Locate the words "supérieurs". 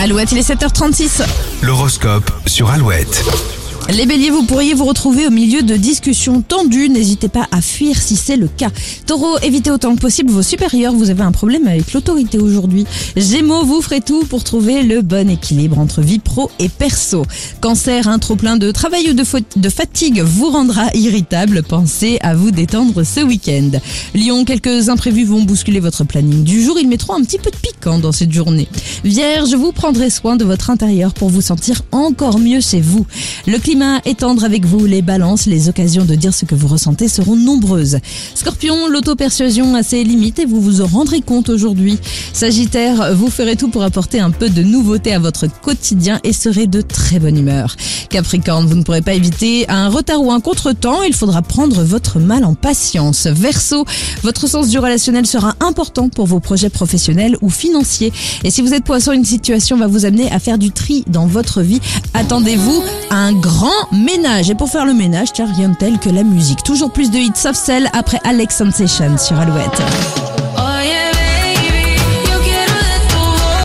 10.42-10.94